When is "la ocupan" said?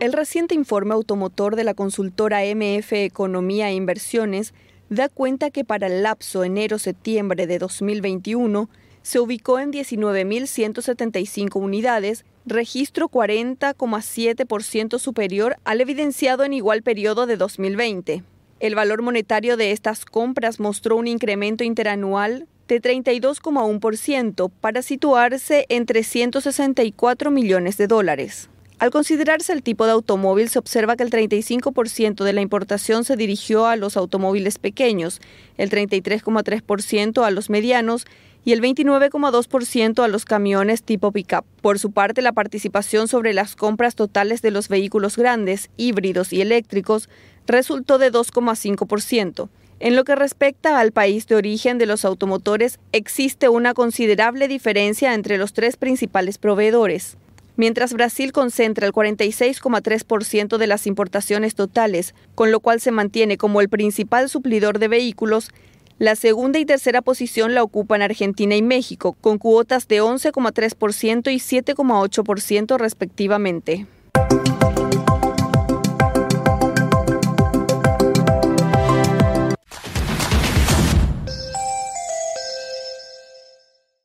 67.54-68.02